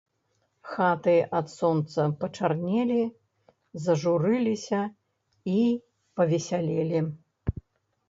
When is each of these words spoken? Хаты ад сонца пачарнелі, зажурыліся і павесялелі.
Хаты 0.69 1.11
ад 1.39 1.47
сонца 1.57 2.01
пачарнелі, 2.23 2.99
зажурыліся 3.85 4.81
і 5.61 5.63
павесялелі. 6.19 7.09